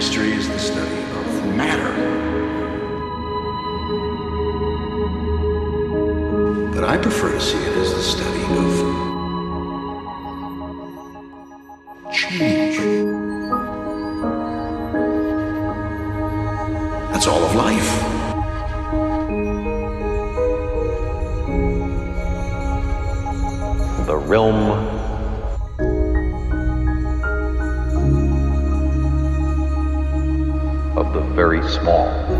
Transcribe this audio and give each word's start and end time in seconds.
Chemistry 0.00 0.32
is 0.32 0.48
the 0.48 0.58
study 0.58 1.02
of 1.12 1.54
matter. 1.54 1.92
But 6.74 6.84
I 6.84 6.96
prefer 6.96 7.32
to 7.32 7.38
see 7.38 7.58
it 7.58 7.76
as 7.76 7.92
the 7.92 8.02
study 8.02 8.42
of 8.62 8.70
change. 12.14 12.78
That's 17.12 17.26
all 17.26 17.44
of 17.44 17.54
life. 17.54 18.06
the 24.06 24.16
realm 24.16 25.09
very 31.40 31.62
small. 31.70 32.39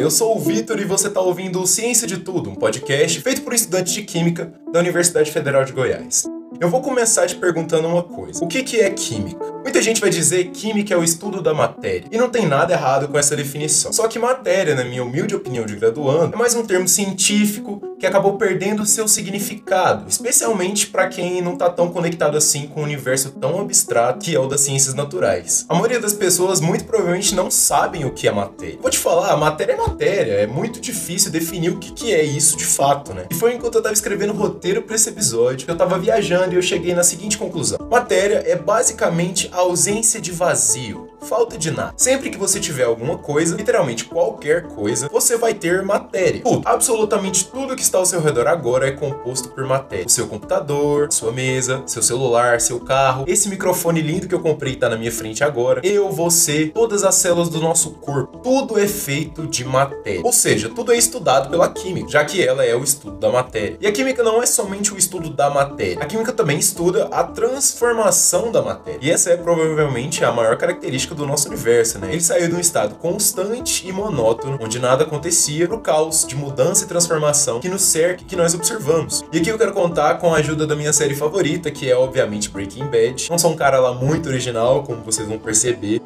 Eu 0.00 0.10
sou 0.10 0.36
o 0.36 0.40
Vitor 0.40 0.78
e 0.80 0.84
você 0.84 1.08
está 1.08 1.20
ouvindo 1.20 1.60
o 1.60 1.66
Ciência 1.66 2.06
de 2.06 2.18
Tudo, 2.18 2.50
um 2.50 2.54
podcast 2.54 3.20
feito 3.20 3.42
por 3.42 3.52
estudantes 3.52 3.92
de 3.92 4.02
Química 4.02 4.52
da 4.72 4.78
Universidade 4.78 5.30
Federal 5.30 5.64
de 5.64 5.72
Goiás. 5.72 6.24
Eu 6.60 6.70
vou 6.70 6.80
começar 6.80 7.26
te 7.26 7.34
perguntando 7.34 7.88
uma 7.88 8.02
coisa: 8.02 8.44
o 8.44 8.48
que, 8.48 8.62
que 8.62 8.80
é 8.80 8.90
química? 8.90 9.44
Muita 9.62 9.82
gente 9.82 10.00
vai 10.00 10.10
dizer 10.10 10.44
que 10.46 10.68
química 10.68 10.94
é 10.94 10.96
o 10.96 11.02
estudo 11.02 11.42
da 11.42 11.52
matéria, 11.52 12.08
e 12.12 12.16
não 12.16 12.30
tem 12.30 12.46
nada 12.46 12.72
errado 12.72 13.08
com 13.08 13.18
essa 13.18 13.36
definição. 13.36 13.92
Só 13.92 14.06
que 14.06 14.18
matéria, 14.18 14.74
na 14.74 14.84
minha 14.84 15.02
humilde 15.02 15.34
opinião 15.34 15.66
de 15.66 15.76
graduando, 15.76 16.34
é 16.34 16.38
mais 16.38 16.54
um 16.54 16.64
termo 16.64 16.86
científico 16.86 17.80
que 17.98 18.06
acabou 18.06 18.36
perdendo 18.36 18.86
seu 18.86 19.08
significado, 19.08 20.08
especialmente 20.08 20.86
para 20.86 21.08
quem 21.08 21.42
não 21.42 21.54
está 21.54 21.68
tão 21.68 21.90
conectado 21.90 22.36
assim 22.36 22.66
com 22.66 22.80
o 22.80 22.82
um 22.82 22.86
universo 22.86 23.30
tão 23.32 23.60
abstrato 23.60 24.20
que 24.20 24.34
é 24.34 24.38
o 24.38 24.46
das 24.46 24.60
ciências 24.60 24.94
naturais. 24.94 25.66
A 25.68 25.74
maioria 25.74 26.00
das 26.00 26.12
pessoas 26.12 26.60
muito 26.60 26.84
provavelmente 26.84 27.34
não 27.34 27.50
sabem 27.50 28.04
o 28.04 28.12
que 28.12 28.28
é 28.28 28.32
matéria. 28.32 28.78
Vou 28.80 28.90
te 28.90 28.98
falar, 28.98 29.36
matéria 29.36 29.72
é 29.72 29.76
matéria, 29.76 30.32
é 30.32 30.46
muito 30.46 30.80
difícil 30.80 31.30
definir 31.30 31.70
o 31.70 31.78
que, 31.78 31.92
que 31.92 32.14
é 32.14 32.22
isso 32.22 32.56
de 32.56 32.64
fato, 32.64 33.12
né? 33.12 33.26
E 33.30 33.34
foi 33.34 33.54
enquanto 33.54 33.74
eu 33.74 33.80
estava 33.80 33.94
escrevendo 33.94 34.32
o 34.32 34.36
roteiro 34.36 34.82
para 34.82 34.94
esse 34.94 35.08
episódio 35.08 35.64
que 35.64 35.70
eu 35.70 35.74
estava 35.74 35.98
viajando 35.98 36.54
e 36.54 36.56
eu 36.56 36.62
cheguei 36.62 36.94
na 36.94 37.02
seguinte 37.02 37.36
conclusão: 37.36 37.78
matéria 37.90 38.42
é 38.46 38.54
basicamente 38.54 39.48
a 39.52 39.58
ausência 39.58 40.20
de 40.20 40.30
vazio, 40.30 41.10
falta 41.22 41.58
de 41.58 41.70
nada. 41.70 41.94
Sempre 41.96 42.30
que 42.30 42.38
você 42.38 42.60
tiver 42.60 42.84
alguma 42.84 43.18
coisa, 43.18 43.56
literalmente 43.56 44.04
qualquer 44.04 44.68
coisa, 44.68 45.08
você 45.08 45.36
vai 45.36 45.54
ter 45.54 45.82
matéria. 45.82 46.42
Tudo, 46.42 46.66
absolutamente 46.66 47.46
tudo 47.46 47.74
que 47.74 47.87
está 47.88 47.98
ao 47.98 48.06
seu 48.06 48.20
redor 48.20 48.46
agora 48.46 48.86
é 48.86 48.92
composto 48.92 49.48
por 49.48 49.64
matéria. 49.64 50.06
O 50.06 50.10
seu 50.10 50.28
computador, 50.28 51.10
sua 51.10 51.32
mesa, 51.32 51.82
seu 51.86 52.02
celular, 52.02 52.60
seu 52.60 52.78
carro, 52.80 53.24
esse 53.26 53.48
microfone 53.48 54.00
lindo 54.00 54.28
que 54.28 54.34
eu 54.34 54.40
comprei 54.40 54.74
está 54.74 54.88
na 54.88 54.96
minha 54.96 55.10
frente 55.10 55.42
agora, 55.42 55.80
eu, 55.82 56.10
você, 56.10 56.66
todas 56.66 57.02
as 57.02 57.14
células 57.14 57.48
do 57.48 57.60
nosso 57.60 57.92
corpo, 57.92 58.38
tudo 58.38 58.78
é 58.78 58.86
feito 58.86 59.46
de 59.46 59.64
matéria. 59.64 60.20
Ou 60.22 60.32
seja, 60.32 60.68
tudo 60.68 60.92
é 60.92 60.96
estudado 60.96 61.48
pela 61.50 61.68
química, 61.68 62.08
já 62.10 62.24
que 62.24 62.44
ela 62.44 62.64
é 62.64 62.74
o 62.74 62.84
estudo 62.84 63.16
da 63.16 63.30
matéria. 63.30 63.78
E 63.80 63.86
a 63.86 63.92
química 63.92 64.22
não 64.22 64.42
é 64.42 64.46
somente 64.46 64.92
o 64.92 64.98
estudo 64.98 65.30
da 65.30 65.48
matéria. 65.48 66.02
A 66.02 66.06
química 66.06 66.32
também 66.32 66.58
estuda 66.58 67.08
a 67.10 67.24
transformação 67.24 68.52
da 68.52 68.60
matéria. 68.60 68.98
E 69.00 69.10
essa 69.10 69.30
é 69.30 69.36
provavelmente 69.36 70.24
a 70.24 70.32
maior 70.32 70.56
característica 70.56 71.14
do 71.14 71.26
nosso 71.26 71.48
universo, 71.48 71.98
né? 71.98 72.08
Ele 72.12 72.20
saiu 72.20 72.48
de 72.48 72.54
um 72.54 72.60
estado 72.60 72.96
constante 72.96 73.88
e 73.88 73.92
monótono, 73.92 74.58
onde 74.60 74.78
nada 74.78 75.04
acontecia, 75.04 75.66
para 75.66 75.76
o 75.76 75.80
caos 75.80 76.26
de 76.26 76.36
mudança 76.36 76.84
e 76.84 76.88
transformação 76.88 77.60
que 77.60 77.68
nos 77.68 77.77
cerca 77.78 78.22
e 78.22 78.24
que 78.24 78.36
nós 78.36 78.54
observamos. 78.54 79.24
E 79.32 79.38
aqui 79.38 79.48
eu 79.48 79.58
quero 79.58 79.72
contar 79.72 80.14
com 80.16 80.34
a 80.34 80.38
ajuda 80.38 80.66
da 80.66 80.76
minha 80.76 80.92
série 80.92 81.14
favorita, 81.14 81.70
que 81.70 81.90
é 81.90 81.96
obviamente 81.96 82.50
Breaking 82.50 82.86
Bad. 82.86 83.28
Não 83.30 83.38
sou 83.38 83.52
um 83.52 83.56
cara 83.56 83.78
lá 83.78 83.92
muito 83.94 84.28
original, 84.28 84.82
como 84.82 85.02
vocês 85.02 85.26
vão 85.26 85.38
perceber. 85.38 86.00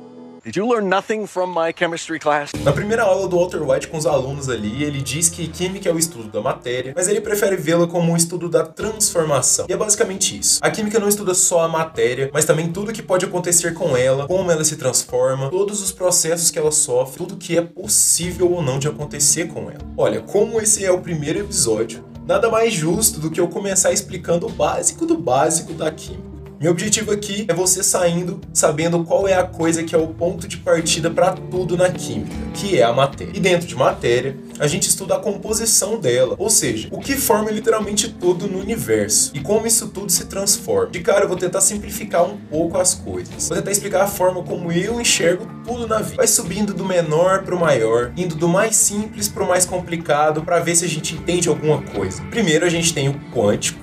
Did 0.45 0.57
you 0.57 0.67
learn 0.69 0.89
nothing 0.89 1.29
from 1.29 1.55
my 1.55 1.73
chemistry 1.73 2.19
class? 2.19 2.51
Na 2.65 2.73
primeira 2.73 3.05
aula 3.05 3.29
do 3.29 3.37
Walter 3.37 3.63
White 3.63 3.87
com 3.87 3.97
os 3.97 4.07
alunos 4.07 4.49
ali, 4.49 4.83
ele 4.83 5.01
diz 5.01 5.29
que 5.29 5.47
química 5.47 5.89
é 5.89 5.93
o 5.93 5.99
estudo 6.01 6.29
da 6.29 6.41
matéria, 6.41 6.93
mas 6.97 7.07
ele 7.07 7.21
prefere 7.21 7.55
vê-la 7.55 7.87
como 7.87 8.11
um 8.11 8.17
estudo 8.17 8.49
da 8.49 8.65
transformação. 8.65 9.67
E 9.69 9.73
é 9.73 9.77
basicamente 9.77 10.37
isso. 10.37 10.59
A 10.61 10.69
química 10.69 10.99
não 10.99 11.07
estuda 11.09 11.33
só 11.33 11.61
a 11.61 11.69
matéria, 11.69 12.29
mas 12.35 12.45
também 12.45 12.73
tudo 12.73 12.93
que 12.93 13.01
pode 13.01 13.25
acontecer 13.25 13.73
com 13.73 13.97
ela, 13.97 14.27
como 14.27 14.51
ela 14.51 14.65
se 14.65 14.75
transforma, 14.75 15.49
todos 15.49 15.81
os 15.81 15.93
processos 15.93 16.51
que 16.51 16.59
ela 16.59 16.73
sofre, 16.73 17.19
tudo 17.19 17.37
que 17.37 17.57
é 17.57 17.63
possível 17.63 18.51
ou 18.51 18.61
não 18.61 18.81
de 18.81 18.89
acontecer 18.89 19.47
com 19.47 19.71
ela. 19.71 19.79
Olha, 19.97 20.23
como 20.23 20.61
esse 20.61 20.85
é 20.85 20.91
o 20.91 20.99
primeiro 21.01 21.39
episódio, 21.39 22.05
nada 22.27 22.51
mais 22.51 22.75
justo 22.75 23.21
do 23.21 23.31
que 23.31 23.39
eu 23.39 23.47
começar 23.47 23.93
explicando 23.93 24.49
o 24.49 24.51
básico 24.51 25.07
do 25.07 25.17
básico 25.17 25.73
da 25.73 25.89
química. 25.93 26.31
Meu 26.62 26.71
objetivo 26.71 27.11
aqui 27.11 27.45
é 27.49 27.53
você 27.53 27.83
saindo 27.83 28.41
sabendo 28.55 29.03
qual 29.03 29.27
é 29.27 29.34
a 29.34 29.43
coisa 29.43 29.83
que 29.83 29.97
é 29.97 29.99
o 29.99 30.06
ponto 30.06 30.47
de 30.47 30.59
partida 30.59 31.11
para 31.11 31.33
tudo 31.33 31.77
na 31.77 31.91
química, 31.91 32.37
que 32.55 32.78
é 32.78 32.84
a 32.84 32.93
matéria. 32.93 33.33
E 33.34 33.41
dentro 33.41 33.67
de 33.67 33.75
matéria, 33.75 34.37
a 34.61 34.69
gente 34.69 34.89
estuda 34.89 35.17
a 35.17 35.19
composição 35.19 35.99
dela, 35.99 36.37
ou 36.39 36.49
seja, 36.49 36.87
o 36.93 37.00
que 37.00 37.17
forma 37.17 37.50
literalmente 37.50 38.09
tudo 38.09 38.47
no 38.47 38.61
universo 38.61 39.33
e 39.34 39.41
como 39.41 39.67
isso 39.67 39.89
tudo 39.89 40.12
se 40.12 40.27
transforma. 40.27 40.93
De 40.93 41.00
cara, 41.00 41.25
eu 41.25 41.28
vou 41.28 41.37
tentar 41.37 41.61
simplificar 41.61 42.23
um 42.23 42.37
pouco 42.37 42.79
as 42.79 42.94
coisas. 42.94 43.49
Vou 43.49 43.59
tentar 43.59 43.73
explicar 43.73 44.03
a 44.03 44.06
forma 44.06 44.41
como 44.44 44.71
eu 44.71 45.00
enxergo 45.00 45.49
tudo 45.67 45.89
na 45.89 45.99
vida. 45.99 46.15
Vai 46.19 46.29
subindo 46.29 46.73
do 46.73 46.84
menor 46.84 47.43
para 47.43 47.56
o 47.56 47.59
maior, 47.59 48.12
indo 48.17 48.37
do 48.37 48.47
mais 48.47 48.77
simples 48.77 49.27
para 49.27 49.43
o 49.43 49.49
mais 49.49 49.67
complicado 49.67 50.44
para 50.44 50.61
ver 50.61 50.77
se 50.77 50.84
a 50.84 50.89
gente 50.89 51.17
entende 51.17 51.49
alguma 51.49 51.83
coisa. 51.83 52.23
Primeiro 52.31 52.65
a 52.65 52.69
gente 52.69 52.94
tem 52.94 53.09
o 53.09 53.21
quântico. 53.34 53.81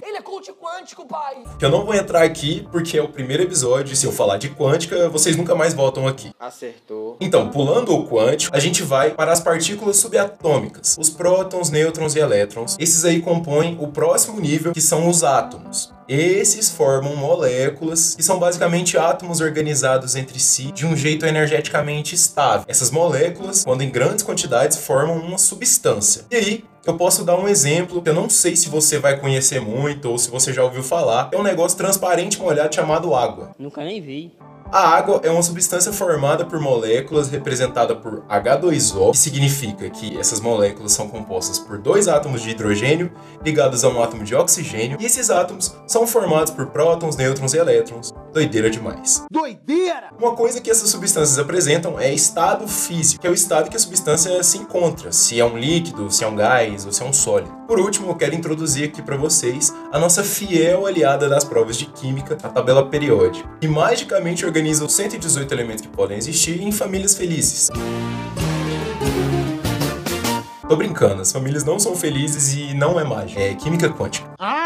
Quântico, 0.90 1.06
pai! 1.06 1.44
Que 1.60 1.66
eu 1.66 1.70
não 1.70 1.86
vou 1.86 1.94
entrar 1.94 2.24
aqui 2.24 2.68
porque 2.72 2.98
é 2.98 3.02
o 3.02 3.08
primeiro 3.08 3.44
episódio. 3.44 3.94
E 3.94 3.96
se 3.96 4.08
eu 4.08 4.12
falar 4.12 4.38
de 4.38 4.50
quântica, 4.50 5.08
vocês 5.08 5.36
nunca 5.36 5.54
mais 5.54 5.74
voltam 5.74 6.08
aqui. 6.08 6.32
Acertou. 6.40 7.16
Então, 7.22 7.50
pulando 7.50 7.94
o 7.94 8.08
quântico, 8.08 8.56
a 8.56 8.60
gente 8.60 8.82
vai 8.82 9.12
para 9.12 9.32
as 9.32 9.40
partículas 9.40 9.98
subatômicas, 9.98 10.98
os 11.00 11.10
prótons, 11.10 11.70
nêutrons 11.70 12.16
e 12.16 12.20
elétrons. 12.20 12.76
Esses 12.80 13.06
aí 13.06 13.22
compõem 13.22 13.78
o 13.80 13.88
próximo 13.90 14.40
nível, 14.40 14.74
que 14.74 14.82
são 14.82 15.08
os 15.08 15.24
átomos. 15.24 15.94
Esses 16.08 16.72
formam 16.72 17.16
moléculas 17.16 18.16
que 18.16 18.24
são 18.24 18.40
basicamente 18.40 18.98
átomos 18.98 19.42
organizados 19.42 20.16
entre 20.16 20.40
si 20.40 20.72
de 20.72 20.88
um 20.88 20.96
jeito 20.96 21.24
energeticamente 21.24 22.16
estável. 22.16 22.66
Essas 22.68 22.90
moléculas, 22.90 23.64
quando 23.64 23.84
em 23.84 23.92
grandes 23.92 24.26
quantidades, 24.26 24.76
formam 24.76 25.18
uma 25.20 25.38
substância. 25.38 26.26
E 26.32 26.36
aí, 26.36 26.64
eu 26.86 26.96
posso 26.96 27.24
dar 27.24 27.38
um 27.38 27.48
exemplo 27.48 28.02
que 28.02 28.10
eu 28.10 28.14
não 28.14 28.30
sei 28.30 28.56
se 28.56 28.70
você 28.70 28.98
vai 29.00 29.20
conhecer 29.20 29.60
muito 29.60 30.10
ou 30.10 30.18
se 30.18 30.30
você 30.30 30.54
já 30.54 30.64
ouviu 30.64 30.84
falar. 30.84 31.30
É 31.32 31.38
um 31.38 31.44
negócio 31.44 31.78
transparente 31.78 32.40
molhado 32.40 32.74
chamado 32.74 33.14
água. 33.14 33.52
Nunca 33.58 33.84
nem 33.84 34.02
vi. 34.02 34.32
A 34.72 34.88
água 34.88 35.20
é 35.24 35.32
uma 35.32 35.42
substância 35.42 35.92
formada 35.92 36.46
por 36.46 36.60
moléculas 36.60 37.28
representada 37.28 37.96
por 37.96 38.22
H2O, 38.28 39.12
que 39.14 39.18
significa 39.18 39.90
que 39.90 40.16
essas 40.20 40.40
moléculas 40.40 40.92
são 40.92 41.08
compostas 41.10 41.58
por 41.58 41.80
dois 41.80 42.08
átomos 42.08 42.44
de 42.44 42.52
hidrogênio 42.52 43.12
ligados 43.44 43.84
a 43.84 43.90
um 43.90 44.02
átomo 44.02 44.24
de 44.24 44.36
oxigênio, 44.36 44.98
e 45.00 45.06
esses 45.08 45.32
átomos 45.32 45.76
são 45.88 46.06
formados 46.06 46.54
por 46.54 46.68
prótons, 46.68 47.16
nêutrons 47.16 47.56
e 47.56 47.58
elétrons. 47.58 48.14
Doideira 48.34 48.70
demais. 48.70 49.26
Doideira! 49.32 50.10
Uma 50.20 50.36
coisa 50.36 50.62
que 50.62 50.70
essas 50.70 50.90
substâncias 50.90 51.40
apresentam 51.40 52.00
é 52.00 52.14
estado 52.14 52.68
físico, 52.68 53.22
que 53.22 53.28
é 53.28 53.30
o 53.30 53.34
estado 53.34 53.70
que 53.70 53.76
a 53.76 53.80
substância 53.80 54.42
se 54.44 54.58
encontra, 54.58 55.12
se 55.12 55.40
é 55.40 55.46
um 55.46 55.58
líquido, 55.58 56.12
se 56.12 56.24
é 56.24 56.28
um 56.28 56.36
gás 56.36 56.86
ou 56.86 56.92
se 56.92 57.02
é 57.02 57.06
um 57.06 57.14
sólido. 57.14 57.52
Por 57.68 57.80
último, 57.80 58.10
eu 58.10 58.16
quero 58.16 58.36
introduzir 58.36 58.88
aqui 58.88 59.02
para 59.02 59.18
vocês 59.18 59.74
a 59.92 59.98
nossa 59.98 60.24
fiel 60.24 60.86
aliada 60.86 61.28
das 61.28 61.44
provas 61.44 61.78
de 61.78 61.88
química, 61.88 62.38
a 62.44 62.50
tabela 62.50 62.86
periódica, 62.88 63.50
que 63.60 63.68
magicamente 63.68 64.46
organiza 64.46 64.86
os 64.86 64.94
118 64.94 65.52
elementos 65.52 65.82
que 65.82 65.90
podem 65.90 66.18
existir 66.18 66.62
em 66.62 66.72
famílias 66.72 67.16
felizes. 67.16 67.70
Tô 70.70 70.76
brincando, 70.76 71.24
as 71.24 71.32
famílias 71.32 71.64
não 71.64 71.80
são 71.80 71.96
felizes 71.96 72.54
e 72.54 72.76
não 72.76 73.00
é 73.00 73.04
mágica, 73.04 73.42
é 73.42 73.56
química 73.56 73.90
quântica. 73.90 74.30
Ah, 74.38 74.59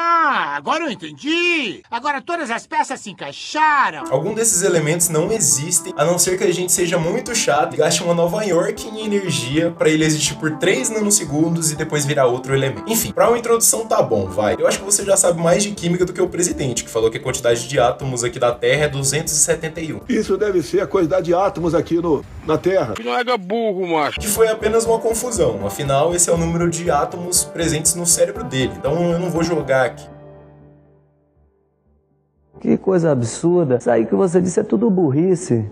agora 0.54 0.86
eu 0.86 0.92
entendi. 0.92 1.82
Agora 1.90 2.22
todas 2.22 2.52
as 2.52 2.68
peças 2.68 3.00
se 3.00 3.10
encaixaram. 3.10 4.04
Algum 4.10 4.34
desses 4.34 4.62
elementos 4.62 5.10
não 5.10 5.32
existem, 5.32 5.94
a 5.98 6.06
não 6.06 6.18
ser 6.20 6.38
que 6.38 6.44
a 6.44 6.54
gente 6.54 6.72
seja 6.72 6.98
muito 6.98 7.36
chato 7.36 7.74
e 7.74 7.78
gaste 7.78 8.04
uma 8.04 8.14
Nova 8.14 8.44
York 8.44 8.88
em 8.88 9.06
energia 9.06 9.72
para 9.72 9.90
ele 9.90 10.06
existir 10.06 10.36
por 10.36 10.58
3 10.58 10.92
nanosegundos 10.92 11.72
e 11.72 11.76
depois 11.76 12.06
virar 12.06 12.28
outro 12.28 12.56
elemento. 12.56 12.84
Enfim, 12.88 13.12
para 13.12 13.28
uma 13.28 13.38
introdução 13.38 13.88
tá 13.88 14.02
bom, 14.02 14.28
vai. 14.28 14.56
Eu 14.58 14.68
acho 14.68 14.80
que 14.80 14.86
você 14.86 15.04
já 15.04 15.18
sabe 15.18 15.42
mais 15.42 15.64
de 15.64 15.72
química 15.72 16.06
do 16.06 16.14
que 16.14 16.22
o 16.22 16.28
presidente, 16.28 16.84
que 16.84 16.90
falou 16.90 17.10
que 17.10 17.18
a 17.18 17.22
quantidade 17.22 17.68
de 17.68 17.80
átomos 17.80 18.24
aqui 18.24 18.40
da 18.40 18.52
Terra 18.52 18.86
é 18.86 18.88
271. 18.88 20.02
Isso 20.08 20.38
deve 20.38 20.62
ser 20.62 20.82
a 20.82 20.88
quantidade 20.88 21.26
de 21.26 21.34
átomos 21.34 21.74
aqui 21.74 21.96
no, 21.96 22.24
na 22.46 22.58
Terra. 22.58 22.94
Que 22.94 23.04
não 23.04 23.18
é 23.18 23.24
burro, 23.38 23.88
macho. 23.88 24.20
Que 24.20 24.28
foi 24.28 24.48
apenas 24.48 24.86
uma 24.86 25.00
confusão. 25.00 25.66
Afinal, 25.66 26.14
esse 26.14 26.30
é 26.30 26.34
o 26.34 26.38
número 26.38 26.70
de 26.70 26.90
átomos 26.92 27.44
presentes 27.44 27.96
no 27.96 28.06
cérebro 28.06 28.44
dele. 28.44 28.74
Então 28.78 29.12
eu 29.12 29.20
não 29.20 29.30
vou 29.30 29.44
jogar 29.44 29.86
aqui. 29.86 30.13
Que 32.64 32.78
coisa 32.78 33.12
absurda. 33.12 33.76
Isso 33.76 33.92
aí 33.92 34.06
que 34.06 34.16
você 34.16 34.40
disse 34.40 34.58
é 34.58 34.64
tudo 34.64 34.90
burrice. 34.90 35.66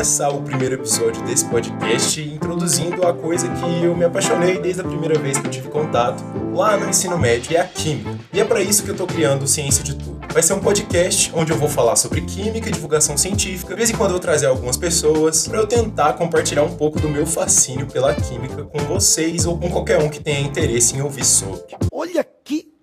Começar 0.00 0.30
o 0.30 0.40
primeiro 0.40 0.76
episódio 0.76 1.22
desse 1.24 1.44
podcast 1.44 2.22
introduzindo 2.22 3.06
a 3.06 3.12
coisa 3.12 3.46
que 3.46 3.84
eu 3.84 3.94
me 3.94 4.02
apaixonei 4.02 4.58
desde 4.58 4.80
a 4.80 4.84
primeira 4.84 5.18
vez 5.18 5.36
que 5.36 5.46
eu 5.46 5.50
tive 5.50 5.68
contato 5.68 6.24
lá 6.54 6.74
no 6.74 6.88
ensino 6.88 7.18
médio, 7.18 7.48
que 7.48 7.54
é 7.54 7.60
a 7.60 7.66
química. 7.66 8.18
E 8.32 8.40
é 8.40 8.44
para 8.46 8.62
isso 8.62 8.82
que 8.82 8.88
eu 8.88 8.96
tô 8.96 9.06
criando 9.06 9.46
Ciência 9.46 9.84
de 9.84 9.94
Tudo. 9.94 10.18
Vai 10.32 10.42
ser 10.42 10.54
um 10.54 10.58
podcast 10.58 11.30
onde 11.34 11.52
eu 11.52 11.58
vou 11.58 11.68
falar 11.68 11.96
sobre 11.96 12.22
química 12.22 12.70
e 12.70 12.72
divulgação 12.72 13.14
científica. 13.18 13.74
De 13.74 13.76
vez 13.76 13.90
em 13.90 13.92
quando 13.94 14.12
eu 14.12 14.14
vou 14.14 14.20
trazer 14.20 14.46
algumas 14.46 14.78
pessoas 14.78 15.46
para 15.46 15.58
eu 15.58 15.66
tentar 15.66 16.14
compartilhar 16.14 16.62
um 16.62 16.74
pouco 16.76 16.98
do 16.98 17.10
meu 17.10 17.26
fascínio 17.26 17.86
pela 17.86 18.14
química 18.14 18.64
com 18.64 18.78
vocês 18.78 19.44
ou 19.44 19.58
com 19.58 19.68
qualquer 19.68 19.98
um 19.98 20.08
que 20.08 20.18
tenha 20.18 20.40
interesse 20.40 20.96
em 20.96 21.02
ouvir 21.02 21.26
sobre. 21.26 21.76
Olha 21.92 22.24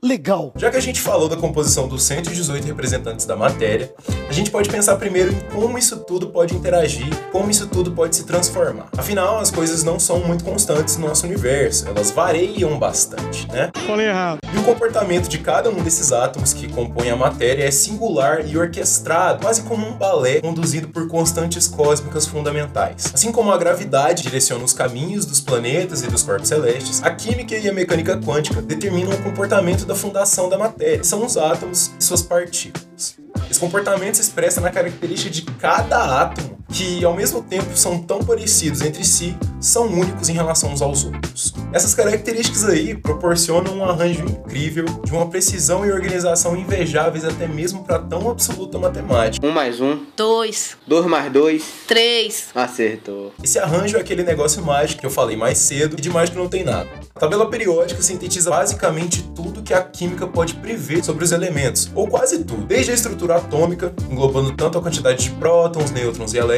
legal. 0.03 0.53
Já 0.55 0.69
que 0.69 0.77
a 0.77 0.81
gente 0.81 1.01
falou 1.01 1.27
da 1.27 1.35
composição 1.35 1.88
dos 1.88 2.03
118 2.03 2.65
representantes 2.65 3.25
da 3.25 3.35
matéria, 3.35 3.94
a 4.29 4.33
gente 4.33 4.51
pode 4.51 4.69
pensar 4.69 4.95
primeiro 4.97 5.31
em 5.31 5.39
como 5.53 5.77
isso 5.77 5.97
tudo 5.97 6.27
pode 6.27 6.55
interagir, 6.55 7.07
como 7.31 7.49
isso 7.49 7.67
tudo 7.67 7.91
pode 7.91 8.15
se 8.15 8.23
transformar. 8.23 8.89
Afinal, 8.97 9.39
as 9.39 9.49
coisas 9.49 9.83
não 9.83 9.99
são 9.99 10.19
muito 10.19 10.44
constantes 10.44 10.97
no 10.97 11.07
nosso 11.07 11.25
universo, 11.25 11.88
elas 11.88 12.11
variam 12.11 12.77
bastante, 12.77 13.47
né? 13.49 13.71
Falei 13.85 14.07
errado. 14.07 14.39
E 14.53 14.57
o 14.57 14.63
comportamento 14.63 15.27
de 15.27 15.39
cada 15.39 15.69
um 15.69 15.81
desses 15.81 16.11
átomos 16.11 16.53
que 16.53 16.67
compõem 16.67 17.09
a 17.09 17.15
matéria 17.15 17.63
é 17.63 17.71
singular 17.71 18.45
e 18.45 18.57
orquestrado, 18.57 19.41
quase 19.41 19.63
como 19.63 19.88
um 19.88 19.93
balé 19.93 20.41
conduzido 20.41 20.89
por 20.89 21.07
constantes 21.07 21.67
cósmicas 21.67 22.25
fundamentais. 22.27 23.11
Assim 23.13 23.31
como 23.31 23.51
a 23.51 23.57
gravidade 23.57 24.23
direciona 24.23 24.63
os 24.63 24.73
caminhos 24.73 25.25
dos 25.25 25.39
planetas 25.39 26.03
e 26.03 26.07
dos 26.07 26.21
corpos 26.21 26.50
celestes, 26.50 27.01
a 27.03 27.09
química 27.11 27.57
e 27.57 27.67
a 27.67 27.73
mecânica 27.73 28.17
quântica 28.17 28.61
determinam 28.61 29.11
o 29.11 29.23
comportamento 29.23 29.87
da 29.88 29.95
fundação 29.95 30.50
da 30.50 30.57
matéria. 30.57 31.04
São 31.04 31.25
os 31.25 31.38
átomos 31.38 31.92
e 32.00 32.04
suas 32.04 32.22
partículas. 32.22 33.18
Esse 33.50 33.60
comportamento 33.60 34.16
se 34.16 34.22
expressa 34.22 34.60
na 34.60 34.69
característica 34.69 35.31
de 35.31 35.42
cada 35.44 36.22
átomo, 36.22 36.57
que 36.69 37.03
ao 37.03 37.13
mesmo 37.13 37.41
tempo 37.41 37.75
são 37.75 37.99
tão 37.99 38.19
parecidos 38.19 38.81
entre 38.81 39.03
si, 39.03 39.35
são 39.59 39.87
únicos 39.87 40.29
em 40.29 40.33
relação 40.33 40.71
uns 40.71 40.81
aos 40.81 41.05
outros. 41.05 41.53
Essas 41.73 41.93
características 41.93 42.65
aí 42.65 42.95
proporcionam 42.95 43.77
um 43.77 43.83
arranjo 43.83 44.23
incrível, 44.23 44.85
de 45.03 45.11
uma 45.11 45.27
precisão 45.27 45.85
e 45.85 45.91
organização 45.91 46.55
invejáveis 46.55 47.25
até 47.25 47.47
mesmo 47.47 47.83
para 47.83 47.99
tão 47.99 48.29
absoluta 48.29 48.77
matemática. 48.77 49.45
Um 49.45 49.51
mais 49.51 49.79
um. 49.81 49.99
Dois. 50.15 50.77
Dois 50.85 51.05
mais 51.05 51.31
dois. 51.31 51.63
Três. 51.87 52.47
Acertou. 52.53 53.33
Esse 53.43 53.59
arranjo 53.59 53.97
é 53.97 53.99
aquele 53.99 54.23
negócio 54.23 54.63
mágico 54.63 55.01
que 55.01 55.05
eu 55.05 55.11
falei 55.11 55.35
mais 55.35 55.57
cedo 55.57 55.95
e 55.97 56.01
de 56.01 56.09
mágico 56.09 56.37
não 56.37 56.47
tem 56.47 56.63
nada. 56.63 56.89
A 57.15 57.19
tabela 57.19 57.49
periódica 57.49 58.01
sintetiza 58.01 58.49
basicamente 58.49 59.23
tudo 59.35 59.63
que 59.63 59.73
a 59.73 59.81
química 59.81 60.27
pode 60.27 60.53
prever 60.55 61.03
sobre 61.03 61.23
os 61.23 61.31
elementos, 61.31 61.89
ou 61.95 62.07
quase 62.07 62.43
tudo, 62.43 62.65
desde 62.65 62.91
a 62.91 62.93
estrutura 62.93 63.37
atômica, 63.37 63.93
englobando 64.09 64.51
tanto 64.55 64.77
a 64.77 64.81
quantidade 64.81 65.23
de 65.23 65.31
prótons, 65.31 65.91
nêutrons 65.91 66.33
e 66.33 66.37
elétrons, 66.37 66.56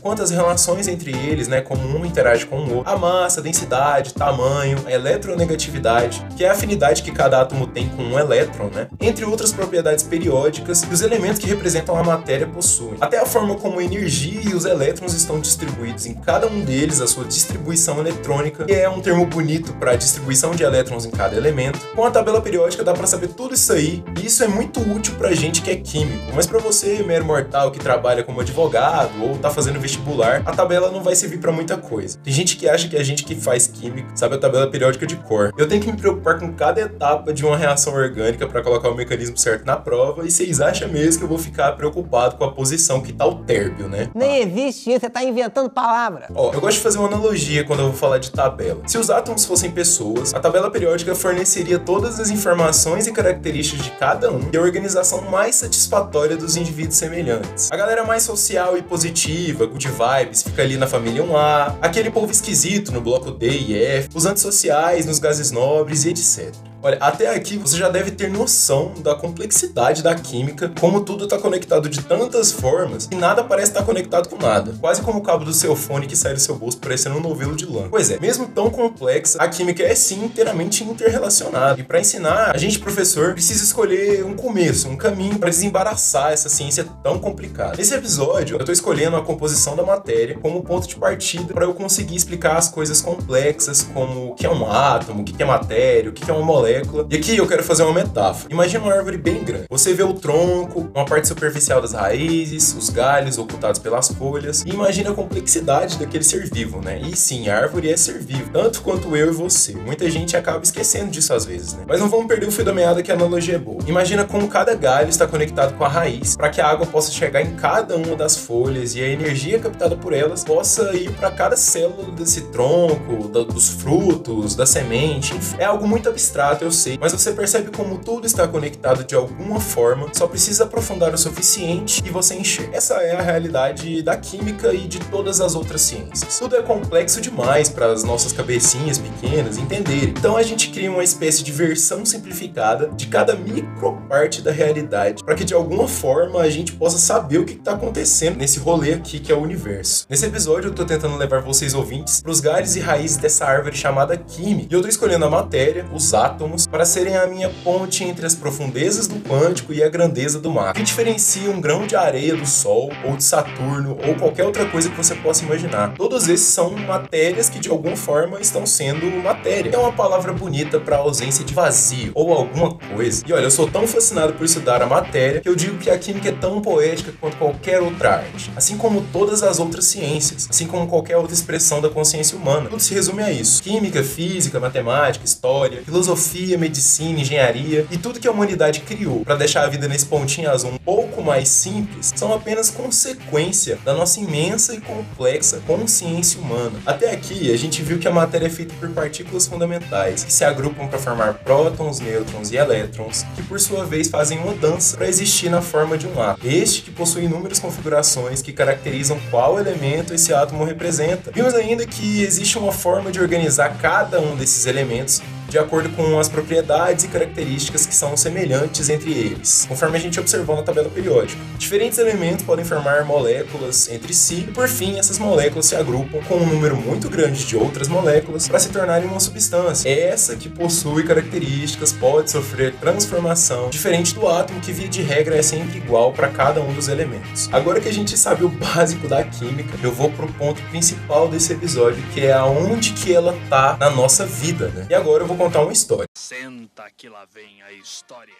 quanto 0.00 0.22
as 0.22 0.30
relações 0.30 0.88
entre 0.88 1.12
eles, 1.12 1.48
né, 1.48 1.60
como 1.60 1.98
um 1.98 2.04
interage 2.04 2.46
com 2.46 2.56
o 2.56 2.76
outro, 2.76 2.90
a 2.90 2.96
massa, 2.96 3.40
a 3.40 3.42
densidade, 3.42 4.14
tamanho, 4.14 4.78
a 4.86 4.92
eletronegatividade, 4.92 6.24
que 6.36 6.44
é 6.44 6.48
a 6.48 6.52
afinidade 6.52 7.02
que 7.02 7.10
cada 7.10 7.40
átomo 7.40 7.66
tem 7.66 7.88
com 7.88 8.02
um 8.02 8.18
elétron, 8.18 8.70
né, 8.74 8.88
entre 9.00 9.24
outras 9.24 9.52
propriedades 9.52 10.04
periódicas 10.04 10.84
que 10.84 10.92
os 10.92 11.00
elementos 11.00 11.38
que 11.38 11.46
representam 11.46 11.96
a 11.96 12.02
matéria 12.02 12.46
possuem. 12.46 12.96
Até 13.00 13.18
a 13.18 13.26
forma 13.26 13.54
como 13.56 13.78
a 13.78 13.84
energia 13.84 14.40
e 14.44 14.54
os 14.54 14.64
elétrons 14.64 15.14
estão 15.14 15.40
distribuídos 15.40 16.06
em 16.06 16.14
cada 16.14 16.46
um 16.46 16.60
deles, 16.60 17.00
a 17.00 17.06
sua 17.06 17.24
distribuição 17.24 17.98
eletrônica, 18.00 18.64
que 18.64 18.72
é 18.72 18.88
um 18.88 19.00
termo 19.00 19.24
bonito 19.26 19.72
para 19.74 19.92
a 19.92 19.96
distribuição 19.96 20.52
de 20.52 20.62
elétrons 20.62 21.04
em 21.04 21.10
cada 21.10 21.36
elemento. 21.36 21.78
Com 21.94 22.04
a 22.04 22.10
tabela 22.10 22.40
periódica 22.40 22.84
dá 22.84 22.92
para 22.92 23.06
saber 23.06 23.28
tudo 23.28 23.54
isso 23.54 23.72
aí, 23.72 24.02
e 24.20 24.26
isso 24.26 24.42
é 24.42 24.48
muito 24.48 24.80
útil 24.80 25.14
pra 25.16 25.32
gente 25.32 25.62
que 25.62 25.70
é 25.70 25.76
químico. 25.76 26.32
Mas 26.34 26.46
para 26.46 26.58
você, 26.58 27.02
mero 27.02 27.24
mortal 27.24 27.70
que 27.70 27.78
trabalha 27.78 28.22
como 28.22 28.40
advogado 28.40 29.10
ou 29.22 29.37
tá 29.38 29.50
fazendo 29.50 29.80
vestibular, 29.80 30.42
a 30.44 30.52
tabela 30.52 30.90
não 30.90 31.02
vai 31.02 31.14
servir 31.14 31.38
para 31.38 31.52
muita 31.52 31.76
coisa. 31.76 32.18
Tem 32.22 32.32
gente 32.32 32.56
que 32.56 32.68
acha 32.68 32.88
que 32.88 32.96
a 32.96 33.02
gente 33.02 33.24
que 33.24 33.34
faz 33.34 33.66
química 33.66 34.08
sabe 34.14 34.34
a 34.34 34.38
tabela 34.38 34.70
periódica 34.70 35.06
de 35.06 35.16
cor. 35.16 35.52
Eu 35.56 35.68
tenho 35.68 35.82
que 35.82 35.90
me 35.90 35.96
preocupar 35.96 36.38
com 36.38 36.52
cada 36.52 36.80
etapa 36.80 37.32
de 37.32 37.44
uma 37.44 37.56
reação 37.56 37.94
orgânica 37.94 38.46
para 38.46 38.62
colocar 38.62 38.88
o 38.88 38.94
mecanismo 38.94 39.36
certo 39.36 39.64
na 39.64 39.76
prova, 39.76 40.26
e 40.26 40.30
vocês 40.30 40.60
acham 40.60 40.88
mesmo 40.88 41.18
que 41.18 41.24
eu 41.24 41.28
vou 41.28 41.38
ficar 41.38 41.72
preocupado 41.72 42.36
com 42.36 42.44
a 42.44 42.52
posição 42.52 43.00
que 43.00 43.12
tá 43.12 43.26
o 43.26 43.36
térbio, 43.44 43.88
né? 43.88 44.08
Nem 44.14 44.42
existe 44.42 44.90
isso, 44.90 45.00
você 45.00 45.10
tá 45.10 45.22
inventando 45.22 45.70
palavra. 45.70 46.28
Ó, 46.34 46.52
eu 46.52 46.60
gosto 46.60 46.78
de 46.78 46.82
fazer 46.82 46.98
uma 46.98 47.08
analogia 47.08 47.64
quando 47.64 47.80
eu 47.80 47.86
vou 47.86 47.96
falar 47.96 48.18
de 48.18 48.30
tabela. 48.30 48.80
Se 48.86 48.98
os 48.98 49.10
átomos 49.10 49.44
fossem 49.44 49.70
pessoas, 49.70 50.34
a 50.34 50.40
tabela 50.40 50.70
periódica 50.70 51.14
forneceria 51.14 51.78
todas 51.78 52.18
as 52.20 52.30
informações 52.30 53.06
e 53.06 53.12
características 53.12 53.84
de 53.84 53.90
cada 53.92 54.30
um 54.30 54.48
e 54.52 54.56
a 54.56 54.60
organização 54.60 55.22
mais 55.22 55.56
satisfatória 55.56 56.36
dos 56.36 56.56
indivíduos 56.56 56.96
semelhantes. 56.96 57.70
A 57.70 57.76
galera 57.76 58.04
mais 58.04 58.22
social 58.22 58.76
e 58.76 58.82
positiva, 59.28 59.66
good 59.66 59.88
vibes, 59.88 60.42
fica 60.42 60.62
ali 60.62 60.76
na 60.76 60.86
família 60.86 61.22
1A, 61.22 61.76
aquele 61.82 62.10
povo 62.10 62.32
esquisito 62.32 62.90
no 62.90 63.00
bloco 63.00 63.30
D 63.30 63.48
e 63.48 63.82
F, 63.82 64.08
os 64.14 64.24
antissociais 64.24 65.04
nos 65.04 65.18
gases 65.18 65.50
nobres 65.50 66.04
e 66.04 66.10
etc. 66.10 66.67
Olha, 66.80 66.96
até 67.00 67.34
aqui 67.34 67.56
você 67.56 67.76
já 67.76 67.88
deve 67.88 68.12
ter 68.12 68.30
noção 68.30 68.92
da 69.02 69.14
complexidade 69.14 70.00
da 70.00 70.14
química, 70.14 70.70
como 70.80 71.00
tudo 71.00 71.24
está 71.24 71.36
conectado 71.36 71.88
de 71.88 72.02
tantas 72.02 72.52
formas 72.52 73.08
e 73.10 73.16
nada 73.16 73.42
parece 73.42 73.72
estar 73.72 73.82
conectado 73.82 74.28
com 74.28 74.36
nada. 74.36 74.72
Quase 74.80 75.02
como 75.02 75.18
o 75.18 75.22
cabo 75.22 75.44
do 75.44 75.52
seu 75.52 75.74
fone 75.74 76.06
que 76.06 76.16
sai 76.16 76.34
do 76.34 76.40
seu 76.40 76.54
bolso 76.54 76.78
parecendo 76.78 77.16
um 77.16 77.20
novelo 77.20 77.56
de 77.56 77.66
lã. 77.66 77.88
Pois 77.90 78.10
é, 78.10 78.20
mesmo 78.20 78.46
tão 78.46 78.70
complexa, 78.70 79.42
a 79.42 79.48
química 79.48 79.82
é 79.82 79.94
sim 79.94 80.24
inteiramente 80.24 80.84
interrelacionada. 80.84 81.80
E 81.80 81.82
para 81.82 82.00
ensinar, 82.00 82.52
a 82.54 82.58
gente, 82.58 82.78
professor, 82.78 83.32
precisa 83.32 83.64
escolher 83.64 84.24
um 84.24 84.34
começo, 84.34 84.88
um 84.88 84.96
caminho 84.96 85.36
para 85.36 85.50
desembaraçar 85.50 86.32
essa 86.32 86.48
ciência 86.48 86.86
tão 87.02 87.18
complicada. 87.18 87.76
Nesse 87.76 87.94
episódio, 87.94 88.54
eu 88.54 88.60
estou 88.60 88.72
escolhendo 88.72 89.16
a 89.16 89.22
composição 89.22 89.74
da 89.74 89.82
matéria 89.82 90.38
como 90.40 90.62
ponto 90.62 90.86
de 90.86 90.94
partida 90.94 91.52
para 91.52 91.64
eu 91.64 91.74
conseguir 91.74 92.14
explicar 92.14 92.56
as 92.56 92.68
coisas 92.68 93.00
complexas, 93.00 93.82
como 93.82 94.30
o 94.30 94.34
que 94.36 94.46
é 94.46 94.50
um 94.50 94.70
átomo, 94.70 95.22
o 95.22 95.24
que 95.24 95.42
é 95.42 95.46
matéria, 95.46 96.10
o 96.10 96.12
que 96.12 96.30
é 96.30 96.32
uma 96.32 96.44
molécula. 96.44 96.67
E 97.10 97.16
aqui 97.16 97.36
eu 97.36 97.46
quero 97.46 97.62
fazer 97.62 97.82
uma 97.82 97.94
metáfora. 97.94 98.52
Imagina 98.52 98.84
uma 98.84 98.94
árvore 98.94 99.16
bem 99.16 99.42
grande. 99.42 99.66
Você 99.70 99.94
vê 99.94 100.02
o 100.02 100.14
tronco, 100.14 100.90
uma 100.94 101.04
parte 101.04 101.28
superficial 101.28 101.80
das 101.80 101.92
raízes, 101.92 102.74
os 102.74 102.90
galhos 102.90 103.38
ocultados 103.38 103.80
pelas 103.80 104.08
folhas, 104.08 104.62
e 104.66 104.70
imagina 104.70 105.10
a 105.10 105.14
complexidade 105.14 105.98
daquele 105.98 106.24
ser 106.24 106.48
vivo, 106.50 106.80
né? 106.80 107.00
E 107.00 107.16
sim, 107.16 107.48
a 107.48 107.58
árvore 107.58 107.90
é 107.90 107.96
ser 107.96 108.18
vivo, 108.18 108.50
tanto 108.52 108.82
quanto 108.82 109.16
eu 109.16 109.28
e 109.28 109.34
você. 109.34 109.72
Muita 109.74 110.10
gente 110.10 110.36
acaba 110.36 110.62
esquecendo 110.62 111.10
disso 111.10 111.32
às 111.32 111.44
vezes, 111.44 111.74
né? 111.74 111.84
Mas 111.86 112.00
não 112.00 112.08
vamos 112.08 112.26
perder 112.26 112.46
o 112.46 112.52
fio 112.52 112.64
da 112.64 112.72
meada 112.72 113.02
que 113.02 113.10
a 113.10 113.14
analogia 113.14 113.56
é 113.56 113.58
boa. 113.58 113.78
Imagina 113.86 114.24
como 114.24 114.48
cada 114.48 114.74
galho 114.74 115.08
está 115.08 115.26
conectado 115.26 115.76
com 115.76 115.84
a 115.84 115.88
raiz, 115.88 116.36
para 116.36 116.50
que 116.50 116.60
a 116.60 116.66
água 116.66 116.86
possa 116.86 117.10
chegar 117.10 117.40
em 117.42 117.54
cada 117.56 117.96
uma 117.96 118.16
das 118.16 118.36
folhas 118.36 118.94
e 118.94 119.02
a 119.02 119.08
energia 119.08 119.58
captada 119.58 119.96
por 119.96 120.12
elas 120.12 120.44
possa 120.44 120.94
ir 120.94 121.10
para 121.12 121.30
cada 121.30 121.56
célula 121.56 122.10
desse 122.12 122.42
tronco, 122.42 123.28
da, 123.28 123.42
dos 123.42 123.68
frutos, 123.70 124.54
da 124.54 124.66
semente. 124.66 125.34
Enfim, 125.34 125.56
é 125.58 125.64
algo 125.64 125.86
muito 125.86 126.08
abstrato, 126.08 126.57
eu 126.64 126.70
sei, 126.70 126.98
mas 127.00 127.12
você 127.12 127.32
percebe 127.32 127.70
como 127.70 127.98
tudo 127.98 128.26
está 128.26 128.46
conectado 128.46 129.04
de 129.04 129.14
alguma 129.14 129.60
forma, 129.60 130.08
só 130.12 130.26
precisa 130.26 130.64
aprofundar 130.64 131.14
o 131.14 131.18
suficiente 131.18 132.02
e 132.04 132.10
você 132.10 132.34
enxerga. 132.34 132.76
Essa 132.76 132.94
é 132.94 133.16
a 133.16 133.22
realidade 133.22 134.02
da 134.02 134.16
química 134.16 134.72
e 134.72 134.86
de 134.86 134.98
todas 134.98 135.40
as 135.40 135.54
outras 135.54 135.82
ciências. 135.82 136.38
Tudo 136.38 136.56
é 136.56 136.62
complexo 136.62 137.20
demais 137.20 137.68
para 137.68 137.92
as 137.92 138.04
nossas 138.04 138.32
cabecinhas 138.32 138.98
pequenas 138.98 139.58
entenderem. 139.58 140.10
Então 140.10 140.36
a 140.36 140.42
gente 140.42 140.70
cria 140.70 140.90
uma 140.90 141.04
espécie 141.04 141.42
de 141.42 141.52
versão 141.52 142.04
simplificada 142.04 142.88
de 142.88 143.06
cada 143.06 143.34
microparte 143.34 144.42
da 144.42 144.50
realidade, 144.50 145.22
para 145.22 145.34
que 145.34 145.44
de 145.44 145.54
alguma 145.54 145.86
forma 145.88 146.40
a 146.40 146.50
gente 146.50 146.72
possa 146.72 146.98
saber 146.98 147.38
o 147.38 147.44
que 147.44 147.54
está 147.54 147.72
acontecendo 147.72 148.36
nesse 148.36 148.58
rolê 148.58 148.94
aqui 148.94 149.18
que 149.18 149.32
é 149.32 149.34
o 149.34 149.40
universo. 149.40 150.06
Nesse 150.08 150.26
episódio 150.26 150.68
eu 150.68 150.74
tô 150.74 150.84
tentando 150.84 151.16
levar 151.16 151.40
vocês 151.40 151.74
ouvintes 151.74 152.20
para 152.20 152.30
os 152.30 152.40
galhos 152.40 152.76
e 152.76 152.80
raízes 152.80 153.16
dessa 153.16 153.44
árvore 153.44 153.76
chamada 153.76 154.16
química. 154.16 154.68
E 154.70 154.74
eu 154.74 154.82
tô 154.82 154.88
escolhendo 154.88 155.24
a 155.24 155.30
matéria, 155.30 155.86
os 155.92 156.14
átomos 156.14 156.47
átomos 156.48 156.66
para 156.66 156.84
serem 156.84 157.16
a 157.16 157.26
minha 157.26 157.50
ponte 157.62 158.02
entre 158.02 158.26
as 158.26 158.34
profundezas 158.34 159.06
do 159.06 159.16
quântico 159.20 159.72
e 159.72 159.82
a 159.82 159.88
grandeza 159.88 160.40
do 160.40 160.50
macro. 160.50 160.72
O 160.72 160.74
que 160.74 160.82
diferencia 160.82 161.50
um 161.50 161.60
grão 161.60 161.86
de 161.86 161.94
areia 161.94 162.34
do 162.34 162.46
Sol, 162.46 162.90
ou 163.04 163.16
de 163.16 163.24
Saturno, 163.24 163.98
ou 164.06 164.14
qualquer 164.14 164.44
outra 164.44 164.66
coisa 164.66 164.88
que 164.88 164.96
você 164.96 165.14
possa 165.14 165.44
imaginar? 165.44 165.94
Todos 165.94 166.28
esses 166.28 166.48
são 166.48 166.70
matérias 166.70 167.48
que 167.48 167.58
de 167.58 167.68
alguma 167.68 167.96
forma 167.96 168.40
estão 168.40 168.66
sendo 168.66 169.06
matéria. 169.22 169.70
É 169.74 169.78
uma 169.78 169.92
palavra 169.92 170.32
bonita 170.32 170.80
para 170.80 170.96
ausência 170.96 171.44
de 171.44 171.52
vazio 171.52 172.12
ou 172.14 172.32
alguma 172.32 172.74
coisa. 172.74 173.22
E 173.26 173.32
olha, 173.32 173.44
eu 173.44 173.50
sou 173.50 173.68
tão 173.70 173.86
fascinado 173.86 174.32
por 174.32 174.44
estudar 174.44 174.82
a 174.82 174.86
matéria 174.86 175.40
que 175.40 175.48
eu 175.48 175.54
digo 175.54 175.78
que 175.78 175.90
a 175.90 175.98
química 175.98 176.28
é 176.28 176.32
tão 176.32 176.60
poética 176.60 177.12
quanto 177.20 177.36
qualquer 177.36 177.80
outra 177.80 178.16
arte, 178.16 178.50
assim 178.56 178.76
como 178.76 179.02
todas 179.12 179.42
as 179.42 179.58
outras 179.58 179.84
ciências, 179.84 180.48
assim 180.48 180.66
como 180.66 180.86
qualquer 180.86 181.16
outra 181.16 181.34
expressão 181.34 181.80
da 181.80 181.88
consciência 181.88 182.36
humana. 182.36 182.70
Tudo 182.70 182.80
se 182.80 182.94
resume 182.94 183.22
a 183.22 183.30
isso: 183.30 183.62
química, 183.62 184.02
física, 184.02 184.58
matemática, 184.60 185.24
história, 185.24 185.82
filosofia, 185.82 186.37
medicina, 186.56 187.20
engenharia 187.20 187.86
e 187.90 187.96
tudo 187.98 188.20
que 188.20 188.28
a 188.28 188.30
humanidade 188.30 188.80
criou 188.80 189.24
para 189.24 189.34
deixar 189.34 189.64
a 189.64 189.68
vida 189.68 189.88
nesse 189.88 190.06
pontinho 190.06 190.50
azul 190.50 190.70
um 190.70 190.78
pouco 190.78 191.22
mais 191.22 191.48
simples 191.48 192.12
são 192.14 192.32
apenas 192.32 192.70
consequência 192.70 193.78
da 193.84 193.92
nossa 193.94 194.20
imensa 194.20 194.74
e 194.74 194.80
complexa 194.80 195.60
consciência 195.66 196.40
humana. 196.40 196.78
Até 196.86 197.10
aqui, 197.10 197.52
a 197.52 197.56
gente 197.56 197.82
viu 197.82 197.98
que 197.98 198.08
a 198.08 198.10
matéria 198.10 198.46
é 198.46 198.50
feita 198.50 198.74
por 198.78 198.88
partículas 198.90 199.46
fundamentais 199.46 200.24
que 200.24 200.32
se 200.32 200.44
agrupam 200.44 200.86
para 200.86 200.98
formar 200.98 201.34
prótons, 201.34 202.00
nêutrons 202.00 202.50
e 202.50 202.56
elétrons, 202.56 203.24
que 203.34 203.42
por 203.42 203.58
sua 203.60 203.84
vez 203.84 204.08
fazem 204.08 204.38
uma 204.38 204.54
dança 204.54 204.96
para 204.96 205.08
existir 205.08 205.50
na 205.50 205.60
forma 205.60 205.98
de 205.98 206.06
um 206.06 206.20
átomo. 206.20 206.50
Este 206.50 206.82
que 206.82 206.90
possui 206.90 207.24
inúmeras 207.24 207.58
configurações 207.58 208.42
que 208.42 208.52
caracterizam 208.52 209.18
qual 209.30 209.58
elemento 209.58 210.14
esse 210.14 210.32
átomo 210.32 210.64
representa. 210.64 211.30
Vimos 211.30 211.54
ainda 211.54 211.86
que 211.86 212.22
existe 212.22 212.58
uma 212.58 212.72
forma 212.72 213.10
de 213.10 213.20
organizar 213.20 213.76
cada 213.78 214.20
um 214.20 214.36
desses 214.36 214.66
elementos 214.66 215.20
de 215.48 215.58
acordo 215.58 215.88
com 215.90 216.18
as 216.18 216.28
propriedades 216.28 217.04
e 217.04 217.08
características 217.08 217.86
que 217.86 217.94
são 217.94 218.16
semelhantes 218.16 218.88
entre 218.90 219.10
eles, 219.10 219.64
conforme 219.66 219.96
a 219.96 220.00
gente 220.00 220.20
observou 220.20 220.54
na 220.56 220.62
tabela 220.62 220.90
periódica. 220.90 221.40
Diferentes 221.56 221.98
elementos 221.98 222.44
podem 222.44 222.64
formar 222.64 223.04
moléculas 223.04 223.88
entre 223.90 224.12
si 224.12 224.46
e, 224.48 224.52
por 224.52 224.68
fim, 224.68 224.98
essas 224.98 225.18
moléculas 225.18 225.66
se 225.66 225.76
agrupam 225.76 226.18
com 226.28 226.36
um 226.36 226.46
número 226.46 226.76
muito 226.76 227.08
grande 227.08 227.44
de 227.44 227.56
outras 227.56 227.88
moléculas 227.88 228.46
para 228.46 228.58
se 228.58 228.68
tornarem 228.68 229.08
uma 229.08 229.20
substância. 229.20 229.88
Essa 229.88 230.36
que 230.36 230.48
possui 230.48 231.02
características 231.02 231.92
pode 231.92 232.30
sofrer 232.30 232.74
transformação, 232.74 233.70
diferente 233.70 234.14
do 234.14 234.28
átomo 234.28 234.60
que 234.60 234.72
via 234.72 234.88
de 234.88 235.02
regra 235.02 235.36
é 235.36 235.42
sempre 235.42 235.78
igual 235.78 236.12
para 236.12 236.28
cada 236.28 236.60
um 236.60 236.72
dos 236.74 236.88
elementos. 236.88 237.48
Agora 237.52 237.80
que 237.80 237.88
a 237.88 237.92
gente 237.92 238.16
sabe 238.18 238.44
o 238.44 238.48
básico 238.48 239.08
da 239.08 239.24
química, 239.24 239.78
eu 239.82 239.92
vou 239.92 240.10
pro 240.10 240.26
ponto 240.34 240.60
principal 240.64 241.28
desse 241.28 241.52
episódio, 241.52 242.02
que 242.12 242.26
é 242.26 242.32
aonde 242.32 242.92
que 242.92 243.12
ela 243.12 243.34
tá 243.48 243.76
na 243.78 243.88
nossa 243.88 244.26
vida, 244.26 244.68
né? 244.68 244.86
E 244.90 244.94
agora 244.94 245.22
eu 245.22 245.26
vou 245.26 245.37
contar 245.38 245.62
uma 245.62 245.72
história. 245.72 246.08
Senta 246.16 246.90
que 246.96 247.08
lá 247.08 247.24
vem 247.32 247.62
a 247.62 247.72
história. 247.72 248.34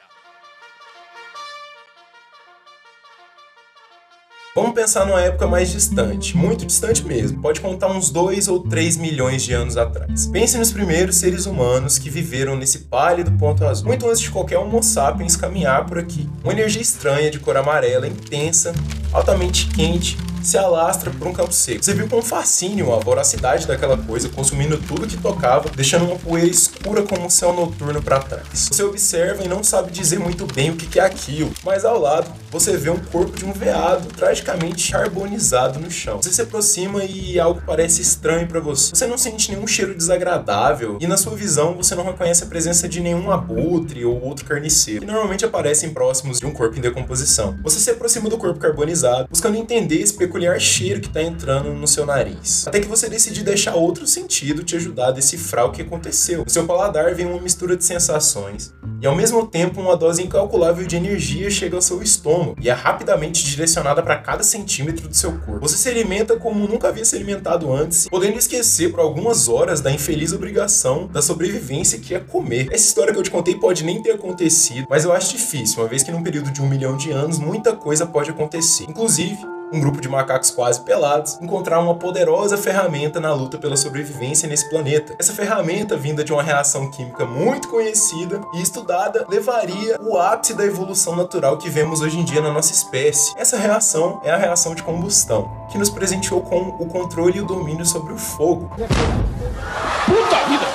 Vamos 4.53 4.73
pensar 4.73 5.07
numa 5.07 5.21
época 5.21 5.47
mais 5.47 5.71
distante, 5.71 6.37
muito 6.37 6.67
distante 6.67 7.05
mesmo. 7.05 7.41
Pode 7.41 7.61
contar 7.61 7.87
uns 7.87 8.11
2 8.11 8.49
ou 8.49 8.69
3 8.69 8.97
milhões 8.97 9.45
de 9.45 9.53
anos 9.53 9.77
atrás. 9.77 10.27
Pense 10.27 10.59
nos 10.59 10.73
primeiros 10.73 11.15
seres 11.15 11.47
humanos 11.47 11.97
que 11.97 12.11
viveram 12.11 12.57
nesse 12.57 12.81
pálido 12.81 13.31
ponto 13.39 13.65
azul, 13.65 13.87
muito 13.87 14.05
antes 14.09 14.21
de 14.21 14.31
qualquer 14.33 14.59
Homo 14.59 14.83
sapiens 14.83 15.37
caminhar 15.37 15.87
por 15.87 15.99
aqui. 15.99 16.29
Uma 16.43 16.53
energia 16.53 16.83
estranha 16.83 17.31
de 17.31 17.39
cor 17.39 17.57
amarela, 17.57 18.09
intensa, 18.09 18.75
altamente 19.13 19.69
quente, 19.69 20.17
se 20.43 20.57
alastra 20.57 21.11
por 21.11 21.27
um 21.27 21.33
campo 21.33 21.53
seco. 21.53 21.83
Você 21.83 21.95
viu 21.95 22.09
com 22.09 22.23
fascínio 22.23 22.93
a 22.95 22.99
voracidade 22.99 23.67
daquela 23.67 23.97
coisa, 23.97 24.29
consumindo 24.29 24.79
tudo 24.79 25.07
que 25.07 25.17
tocava, 25.17 25.69
deixando 25.71 26.07
uma 26.07 26.17
poeira 26.17 26.49
escura 26.49 27.03
como 27.03 27.27
um 27.27 27.31
céu 27.31 27.53
noturno 27.53 28.03
para 28.03 28.21
trás. 28.21 28.69
Você 28.71 28.83
observa 28.83 29.45
e 29.45 29.49
não 29.49 29.63
sabe 29.63 29.91
dizer 29.91 30.19
muito 30.19 30.47
bem 30.47 30.71
o 30.71 30.77
que 30.77 30.99
é 30.99 31.05
aquilo, 31.05 31.53
mas 31.65 31.85
ao 31.85 31.99
lado 31.99 32.31
você 32.51 32.77
vê 32.77 32.91
um 32.91 32.99
corpo 32.99 33.37
de 33.37 33.45
um 33.45 33.53
veado 33.53 34.09
tragicamente 34.09 34.91
carbonizado 34.93 35.79
no 35.79 35.91
chão. 35.91 36.21
Você 36.23 36.33
se 36.33 36.43
aproxima 36.43 37.05
e 37.05 37.39
algo 37.39 37.63
parece 37.67 38.01
estranho 38.01 38.47
para 38.47 38.61
você. 38.61 38.95
Você 38.95 39.07
não 39.07 39.19
sente 39.19 39.53
nenhum 39.53 39.67
cheiro 39.67 39.95
desagradável 39.95 40.99
e 41.01 41.07
na 41.07 41.17
sua 41.17 41.37
visão 41.37 41.75
você 41.75 41.95
não 41.95 42.05
reconhece 42.05 42.45
a 42.45 42.47
presença 42.47 42.89
de 42.89 43.01
nenhum 43.01 43.31
abutre 43.31 44.05
ou 44.05 44.23
outro 44.23 44.45
carniceiro, 44.45 45.01
que 45.01 45.07
normalmente 45.07 45.45
aparecem 45.45 45.91
próximos 45.91 46.41
de 46.41 46.47
um 46.47 46.53
corpo 46.53 46.79
em 46.79 46.81
decomposição. 46.81 47.57
Você 47.63 47.79
se 47.79 47.91
aproxima 47.91 48.29
do 48.29 48.39
corpo 48.39 48.59
carbonizado, 48.59 49.29
buscando 49.29 49.57
entender 49.57 49.97
esse 50.01 50.15
peculiar 50.39 50.61
cheiro 50.61 51.01
que 51.01 51.09
está 51.09 51.21
entrando 51.21 51.75
no 51.75 51.87
seu 51.89 52.07
nariz. 52.07 52.65
Até 52.69 52.79
que 52.79 52.87
você 52.87 53.09
decide 53.09 53.43
deixar 53.43 53.75
outro 53.75 54.07
sentido 54.07 54.63
te 54.63 54.77
ajudar 54.77 55.09
a 55.09 55.11
decifrar 55.11 55.67
o 55.67 55.73
que 55.73 55.83
aconteceu. 55.83 56.45
No 56.45 56.51
seu 56.51 56.65
paladar 56.65 57.13
vem 57.15 57.27
uma 57.27 57.41
mistura 57.41 57.77
de 57.77 57.85
sensações 57.85 58.73
e 59.03 59.07
ao 59.07 59.17
mesmo 59.17 59.47
tempo 59.47 59.81
uma 59.81 59.97
dose 59.97 60.23
incalculável 60.23 60.87
de 60.87 60.95
energia 60.95 61.51
chega 61.51 61.75
ao 61.75 61.83
seu 61.83 62.01
estômago 62.01 62.55
e 62.61 62.69
é 62.69 62.73
rapidamente 62.73 63.45
direcionada 63.45 64.01
para 64.01 64.17
cada 64.17 64.45
centímetro 64.45 65.09
do 65.09 65.15
seu 65.15 65.33
corpo. 65.41 65.61
Você 65.61 65.77
se 65.77 65.89
alimenta 65.89 66.37
como 66.37 66.69
nunca 66.69 66.89
havia 66.89 67.05
se 67.05 67.17
alimentado 67.17 67.73
antes, 67.73 68.09
podendo 68.09 68.39
esquecer 68.39 68.93
por 68.93 69.01
algumas 69.01 69.49
horas 69.49 69.81
da 69.81 69.91
infeliz 69.91 70.33
obrigação 70.33 71.09
da 71.09 71.21
sobrevivência 71.21 71.99
que 71.99 72.15
é 72.15 72.21
comer. 72.21 72.69
Essa 72.71 72.87
história 72.87 73.13
que 73.13 73.19
eu 73.19 73.25
te 73.25 73.31
contei 73.31 73.57
pode 73.57 73.83
nem 73.83 74.01
ter 74.01 74.13
acontecido, 74.13 74.87
mas 74.89 75.05
eu 75.05 75.13
acho 75.13 75.37
difícil, 75.37 75.83
uma 75.83 75.89
vez 75.89 76.05
que 76.05 76.13
num 76.13 76.23
período 76.23 76.53
de 76.53 76.63
um 76.63 76.69
milhão 76.69 76.97
de 76.97 77.11
anos 77.11 77.41
muita 77.41 77.73
coisa 77.75 78.07
pode 78.07 78.31
acontecer. 78.31 78.85
Inclusive, 78.89 79.58
um 79.73 79.81
grupo 79.81 80.01
de 80.01 80.09
macacos 80.09 80.51
quase 80.51 80.81
pelados, 80.81 81.39
encontrar 81.41 81.81
uma 81.81 81.95
poderosa 81.95 82.57
ferramenta 82.57 83.21
na 83.21 83.33
luta 83.33 83.59
pela 83.59 83.77
sobrevivência 83.77 84.49
nesse 84.49 84.69
planeta. 84.69 85.15
Essa 85.19 85.33
ferramenta, 85.33 85.97
vinda 85.97 86.25
de 86.25 86.33
uma 86.33 86.43
reação 86.43 86.91
química 86.91 87.25
muito 87.25 87.69
conhecida 87.69 88.41
e 88.55 88.63
estudada, 88.63 89.27
levaria 89.29 89.99
o 90.01 90.17
ápice 90.17 90.55
da 90.55 90.65
evolução 90.65 91.17
natural 91.17 91.59
que 91.59 91.71
vemos 91.71 92.01
hoje 92.01 92.19
em 92.19 92.25
dia 92.25 92.41
na 92.41 92.53
nossa 92.53 92.73
espécie. 92.73 93.33
Essa 93.37 93.57
reação 93.57 94.21
é 94.25 94.31
a 94.31 94.37
reação 94.37 94.75
de 94.75 94.83
combustão, 94.83 95.51
que 95.71 95.79
nos 95.79 95.91
presenteou 95.91 96.41
com 96.41 96.77
o 96.79 96.87
controle 96.87 97.39
e 97.39 97.41
o 97.43 97.47
domínio 97.47 97.85
sobre 97.85 98.13
o 98.13 98.19
fogo. 98.19 98.71
Puta 98.77 100.49
vida! 100.49 100.68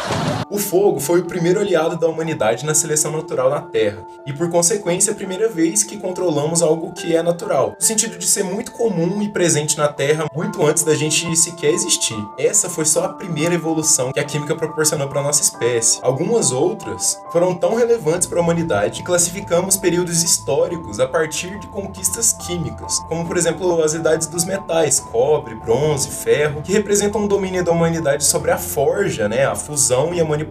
O 0.54 0.60
fogo 0.60 1.00
foi 1.00 1.22
o 1.22 1.26
primeiro 1.26 1.60
aliado 1.60 1.98
da 1.98 2.08
humanidade 2.08 2.64
na 2.64 2.76
seleção 2.76 3.12
natural 3.12 3.50
na 3.50 3.60
Terra, 3.60 4.06
e 4.24 4.32
por 4.32 4.52
consequência 4.52 5.12
a 5.12 5.16
primeira 5.16 5.50
vez 5.50 5.82
que 5.82 5.98
controlamos 5.98 6.62
algo 6.62 6.94
que 6.94 7.16
é 7.16 7.24
natural, 7.24 7.74
no 7.76 7.84
sentido 7.84 8.20
de 8.20 8.28
ser 8.28 8.44
muito 8.44 8.72
comum 8.72 9.20
e 9.24 9.30
presente 9.30 9.76
na 9.80 9.88
Terra 9.88 10.28
muito 10.32 10.64
antes 10.64 10.84
da 10.84 10.94
gente 10.94 11.36
sequer 11.36 11.74
existir. 11.74 12.16
Essa 12.38 12.70
foi 12.70 12.86
só 12.86 13.06
a 13.06 13.10
primeira 13.10 13.56
evolução 13.56 14.12
que 14.12 14.20
a 14.20 14.24
química 14.24 14.56
proporcionou 14.56 15.08
para 15.08 15.24
nossa 15.24 15.42
espécie. 15.42 15.98
Algumas 16.04 16.52
outras 16.52 17.20
foram 17.32 17.56
tão 17.56 17.74
relevantes 17.74 18.28
para 18.28 18.38
a 18.38 18.44
humanidade 18.44 19.00
que 19.00 19.06
classificamos 19.08 19.76
períodos 19.76 20.22
históricos 20.22 21.00
a 21.00 21.08
partir 21.08 21.58
de 21.58 21.66
conquistas 21.66 22.32
químicas, 22.32 23.00
como 23.10 23.26
por 23.26 23.38
exemplo 23.38 23.82
as 23.82 23.96
idades 23.96 24.28
dos 24.28 24.46
metais, 24.46 25.00
cobre, 25.00 25.56
bronze, 25.56 26.12
ferro, 26.12 26.62
que 26.62 26.72
representam 26.72 27.26
o 27.26 27.28
domínio 27.28 27.66
da 27.66 27.72
humanidade 27.72 28.24
sobre 28.24 28.52
a 28.52 28.58
forja, 28.60 29.28
né, 29.28 29.48
a 29.48 29.56
fusão 29.56 30.14
e 30.14 30.22
a 30.22 30.24
manipulação 30.24 30.43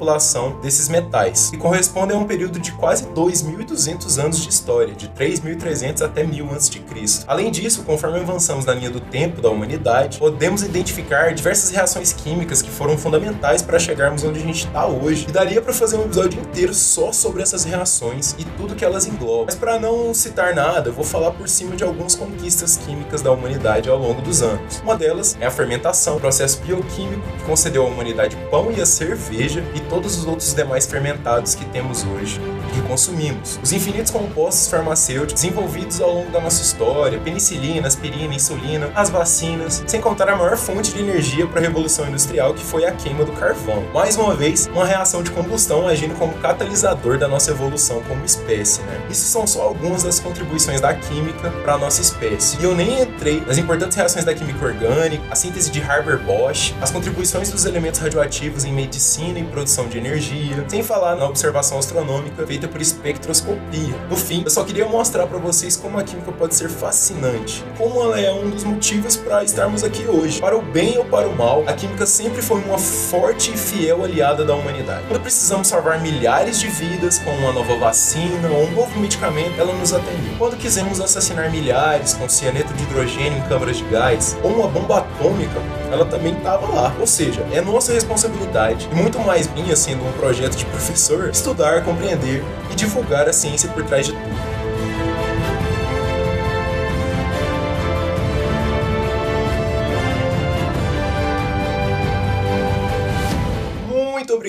desses 0.63 0.89
metais, 0.89 1.51
e 1.53 1.57
correspondem 1.57 2.17
a 2.17 2.21
um 2.21 2.25
período 2.25 2.59
de 2.59 2.73
quase 2.73 3.05
2.200 3.09 4.23
anos 4.23 4.41
de 4.43 4.49
história, 4.49 4.95
de 4.95 5.09
3.300 5.09 6.03
até 6.03 6.25
1000 6.25 6.51
a.C. 6.53 6.83
Além 7.27 7.51
disso, 7.51 7.83
conforme 7.85 8.21
avançamos 8.21 8.65
na 8.65 8.75
linha 8.75 8.91
do 8.91 9.01
tempo 9.01 9.41
da 9.41 9.51
humanidade, 9.51 10.19
podemos 10.19 10.63
identificar 10.63 11.35
diversas 11.35 11.71
reações 11.71 12.13
químicas 12.13 12.63
que 12.63 12.71
foram 12.71 12.97
fundamentais 12.97 13.63
para 13.63 13.79
chegarmos 13.79 14.25
onde 14.25 14.39
a 14.41 14.43
gente 14.43 14.67
está 14.67 14.87
hoje, 14.87 15.27
e 15.29 15.33
daria 15.33 15.61
para 15.61 15.73
fazer 15.73 15.97
um 15.97 16.05
episódio 16.05 16.41
inteiro 16.41 16.75
só 16.75 17.13
sobre 17.13 17.43
essas 17.43 17.65
reações 17.65 18.35
e 18.39 18.45
tudo 18.45 18.75
que 18.75 18.85
elas 18.85 19.07
englobam. 19.07 19.47
Mas 19.47 19.55
para 19.55 19.79
não 19.79 20.13
citar 20.15 20.55
nada, 20.55 20.89
eu 20.91 20.93
vou 20.93 21.05
falar 21.05 21.33
por 21.33 21.49
cima 21.49 21.77
de 21.77 21.85
algumas 21.85 22.15
conquistas 22.15 22.77
químicas 22.77 23.23
da 23.23 23.33
humanidade 23.33 23.89
ao 23.89 23.99
longo 23.99 24.21
dos 24.21 24.43
anos. 24.43 24.81
Uma 24.83 24.97
delas 24.97 25.37
é 25.41 25.47
a 25.47 25.51
fermentação, 25.51 26.19
processo 26.19 26.61
bioquímico 26.63 27.23
que 27.39 27.45
concedeu 27.45 27.85
à 27.85 27.87
humanidade 27.89 28.37
pão 28.51 28.71
e 28.71 28.81
a 28.81 28.87
cerveja 28.87 29.65
e 29.75 29.81
todos 29.81 30.19
os 30.19 30.27
outros 30.27 30.53
demais 30.53 30.87
fermentados 30.87 31.55
que 31.55 31.65
temos 31.67 32.05
hoje 32.05 32.41
que 32.73 32.83
consumimos. 32.83 33.61
Os 33.63 33.73
infinitos 33.73 34.11
compostos 34.11 34.69
farmacêuticos 34.69 35.43
desenvolvidos 35.43 36.01
ao 36.01 36.13
longo 36.13 36.31
da 36.31 36.41
nossa 36.41 36.63
história, 36.63 37.19
penicilina, 37.19 37.87
aspirina, 37.87 38.35
insulina, 38.35 38.91
as 38.95 39.11
vacinas, 39.11 39.83
sem 39.87 40.01
contar 40.01 40.29
a 40.29 40.37
maior 40.37 40.57
fonte 40.57 40.93
de 40.93 41.01
energia 41.01 41.47
para 41.47 41.61
a 41.61 41.63
revolução 41.63 42.09
industrial 42.09 42.55
que 42.55 42.65
foi 42.65 42.85
a 42.85 42.93
queima 42.93 43.25
do 43.25 43.33
carvão. 43.33 43.85
Mais 43.93 44.17
uma 44.17 44.35
vez, 44.35 44.69
uma 44.73 44.87
reação 44.87 45.23
de 45.23 45.31
combustão 45.31 45.87
agindo 45.87 46.15
como 46.15 46.33
catalisador 46.35 47.19
da 47.19 47.29
nossa 47.29 47.51
evolução 47.51 48.03
como 48.09 48.25
espécie, 48.25 48.81
né? 48.83 49.01
Isso 49.11 49.27
são 49.27 49.47
só 49.47 49.63
algumas 49.63 50.03
das 50.03 50.19
contribuições 50.19 50.81
da 50.81 50.95
química 50.95 51.51
para 51.63 51.75
a 51.75 51.79
nossa 51.79 52.01
espécie. 52.01 52.59
E 52.61 52.65
eu 52.65 52.75
nem 52.75 53.03
entrei 53.03 53.41
nas 53.47 53.59
importantes 53.59 53.97
reações 53.97 54.25
da 54.25 54.35
química 54.35 54.65
orgânica, 54.65 55.23
a 55.31 55.35
síntese 55.35 55.71
de 55.71 55.83
Haber-Bosch, 55.83 56.75
as 56.81 56.91
contribuições 56.91 57.51
dos 57.51 57.65
elementos 57.65 58.01
radioativos 58.01 58.65
em 58.65 58.73
medicina 58.73 59.39
e 59.39 59.45
produção 59.45 59.89
de 59.89 59.99
energia, 59.99 60.65
sem 60.69 60.83
falar 60.83 61.17
na 61.17 61.27
observação 61.27 61.79
astronômica 61.79 62.47
feita 62.47 62.62
feita 62.63 62.69
por 62.69 62.81
espectroscopia. 62.81 63.95
No 64.09 64.17
fim, 64.17 64.43
eu 64.45 64.51
só 64.51 64.65
queria 64.65 64.87
mostrar 64.87 65.27
para 65.27 65.39
vocês 65.39 65.77
como 65.77 65.99
a 65.99 66.03
química 66.03 66.31
pode 66.33 66.55
ser 66.55 66.69
fascinante, 66.69 67.65
como 67.77 68.03
ela 68.03 68.21
é 68.21 68.33
um 68.33 68.51
dos 68.51 68.65
motivos 68.65 69.17
para 69.17 69.43
estarmos 69.43 69.83
aqui 69.83 70.07
hoje. 70.07 70.41
Para 70.41 70.57
o 70.57 70.63
bem 70.63 70.99
ou 70.99 71.05
para 71.05 71.29
o 71.29 71.35
mal, 71.35 71.65
a 71.67 71.73
química 71.73 72.07
sempre 72.07 72.43
foi 72.43 72.61
uma 72.61 72.79
forte 72.79 73.53
e 73.53 73.57
fiel 73.57 74.05
aliada 74.05 74.45
da 74.45 74.55
humanidade. 74.55 75.05
Quando 75.09 75.23
precisamos 75.23 75.69
salvar 75.69 76.01
milhares 76.01 76.61
de 76.61 76.69
vidas 76.69 77.19
com 77.19 77.31
uma 77.31 77.53
nova 77.53 77.77
vacina 77.77 78.49
ou 78.49 78.65
um 78.65 78.73
novo 78.73 78.99
medicamento, 78.99 79.59
ela 79.59 79.73
nos 79.73 79.93
atendeu. 79.93 80.35
Quando 80.39 80.57
quisemos 80.57 81.01
assassinar 81.01 81.51
milhares 81.51 82.15
com 82.15 82.29
cianeto 82.29 82.73
de 82.75 82.83
hidrogênio 82.85 83.39
em 83.39 83.49
câmaras 83.49 83.77
de 83.77 83.85
gás 83.85 84.37
ou 84.43 84.53
uma 84.53 84.69
bomba 84.69 84.99
atômica, 84.99 85.61
ela 85.91 86.07
também 86.07 86.35
estava 86.35 86.67
lá. 86.73 86.95
Ou 86.99 87.07
seja, 87.07 87.45
é 87.53 87.61
nossa 87.61 87.93
responsabilidade 87.93 88.89
e 88.91 88.95
muito 88.95 89.19
mais 89.21 89.53
minha 89.53 89.77
sendo 89.77 90.07
um 90.07 90.13
projeto 90.13 90.57
de 90.57 90.65
professor 90.67 91.29
estudar, 91.29 91.85
compreender 91.85 92.43
e 92.71 92.75
divulgar 92.75 93.29
a 93.29 93.33
ciência 93.33 93.69
por 93.69 93.85
trás 93.85 94.07
de 94.07 94.13
tudo. 94.13 94.52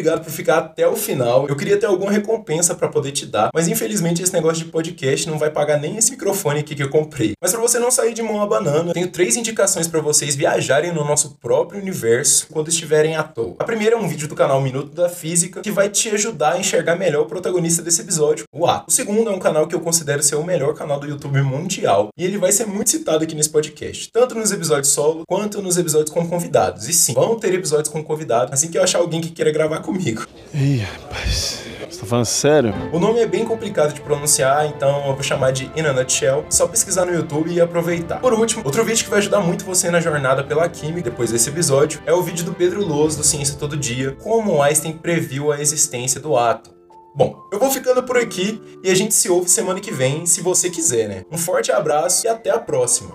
Obrigado 0.04 0.22
por 0.22 0.32
ficar 0.32 0.58
até 0.58 0.86
o 0.86 0.98
final. 0.98 1.48
Eu 1.48 1.56
queria 1.56 1.78
ter 1.78 1.86
alguma 1.86 2.12
recompensa 2.12 2.76
para 2.76 2.90
poder 2.90 3.12
te 3.14 3.26
dar, 3.26 3.50
mas 3.54 3.70
infelizmente 3.70 4.22
esse 4.22 4.34
negócio 4.34 4.66
de 4.66 4.70
podcast 4.70 5.30
não 5.30 5.40
vai 5.40 5.50
pagar 5.50 5.80
nem 5.80 5.96
esse 5.96 6.12
microfone 6.12 6.60
aqui 6.60 6.76
que 6.76 6.84
eu 6.84 6.90
comprei. 6.90 7.34
Mas 7.42 7.52
para 7.52 7.62
você 7.62 7.80
não 7.80 7.90
sair 7.90 8.14
de 8.14 8.22
mão 8.22 8.42
a 8.42 8.46
banana, 8.46 8.94
tenho 8.94 9.08
três 9.08 9.38
indicações 9.38 9.88
para 9.88 10.02
vocês 10.02 10.36
viajarem 10.36 10.92
no 10.92 11.06
nosso 11.06 11.38
próprio 11.42 11.80
universo 11.80 12.48
quando 12.52 12.68
estiverem 12.68 13.16
à 13.16 13.24
toa. 13.24 13.56
A 13.60 13.64
primeira 13.64 13.96
é 13.96 13.98
um 13.98 14.06
vídeo 14.06 14.28
do 14.28 14.36
canal 14.36 14.62
Minuto 14.62 14.94
da 14.94 15.08
Física 15.08 15.62
que 15.62 15.72
vai 15.72 15.88
te 15.88 16.10
ajudar 16.10 16.54
a 16.54 16.60
enxergar 16.60 16.98
melhor 16.98 17.22
o 17.22 17.28
protagonista 17.28 17.82
desse 17.82 18.02
episódio, 18.02 18.44
o 18.52 18.68
Ato. 18.68 18.86
O 18.90 18.92
segundo 18.92 19.30
é 19.30 19.34
um 19.34 19.40
canal 19.40 19.68
que 19.68 19.76
eu 19.76 19.80
considero 19.80 20.22
ser 20.22 20.36
o 20.36 20.44
melhor 20.44 20.74
canal 20.74 21.00
do 21.00 21.08
YouTube 21.08 21.42
mundial 21.44 22.10
e 22.18 22.26
ele 22.26 22.38
vai 22.38 22.52
ser 22.52 22.66
muito 22.66 22.90
citado 22.90 23.24
aqui 23.24 23.36
nesse 23.36 23.50
podcast, 23.50 24.12
tanto 24.12 24.36
nos 24.36 24.52
episódios 24.52 24.90
solo 24.90 25.24
quanto 25.26 25.62
nos 25.62 25.78
episódios 25.78 26.12
com 26.12 26.28
convidados. 26.28 26.90
E 26.90 26.94
sim, 26.94 27.14
vão 27.14 27.40
ter 27.40 27.54
episódios 27.54 27.88
com 27.88 28.04
convidados 28.04 28.52
assim 28.52 28.70
que 28.70 28.78
eu 28.78 28.84
achar 28.84 29.00
alguém 29.00 29.22
que 29.22 29.30
queira 29.30 29.52
gravar 29.52 29.80
comigo. 29.94 30.26
Ih, 30.54 30.78
rapaz. 30.78 31.64
Você 31.90 32.00
tá 32.00 32.06
falando 32.06 32.26
sério? 32.26 32.74
O 32.92 33.00
nome 33.00 33.20
é 33.20 33.28
bem 33.28 33.46
complicado 33.46 33.94
de 33.94 34.02
pronunciar, 34.02 34.66
então 34.66 35.08
eu 35.08 35.14
vou 35.14 35.24
chamar 35.24 35.52
de 35.52 35.66
In 35.76 35.86
a 35.86 35.94
Nutshell. 35.94 36.46
Só 36.50 36.68
pesquisar 36.68 37.06
no 37.06 37.14
YouTube 37.14 37.52
e 37.52 37.62
aproveitar. 37.62 38.20
Por 38.20 38.34
último, 38.34 38.64
outro 38.66 38.84
vídeo 38.84 39.04
que 39.04 39.10
vai 39.10 39.20
ajudar 39.20 39.42
muito 39.42 39.64
você 39.64 39.92
na 39.92 40.00
jornada 40.00 40.44
pela 40.44 40.68
química 40.68 41.10
depois 41.10 41.32
desse 41.32 41.50
episódio 41.50 42.02
é 42.06 42.14
o 42.14 42.22
vídeo 42.22 42.46
do 42.46 42.54
Pedro 42.54 42.84
Loz 42.84 43.16
do 43.16 43.24
Ciência 43.24 43.56
Todo 43.58 43.78
Dia, 43.78 44.18
como 44.24 44.62
Einstein 44.62 44.94
previu 44.94 45.52
a 45.52 45.62
existência 45.62 46.20
do 46.20 46.36
átomo. 46.36 46.76
Bom, 47.16 47.36
eu 47.52 47.60
vou 47.60 47.70
ficando 47.70 48.02
por 48.02 48.18
aqui 48.18 48.60
e 48.84 48.90
a 48.90 48.96
gente 48.96 49.14
se 49.14 49.30
ouve 49.30 49.48
semana 49.48 49.80
que 49.80 49.92
vem, 49.92 50.26
se 50.26 50.42
você 50.42 50.70
quiser, 50.70 51.08
né? 51.08 51.24
Um 51.32 51.38
forte 51.38 51.72
abraço 51.72 52.26
e 52.26 52.30
até 52.30 52.50
a 52.50 52.58
próxima! 52.58 53.12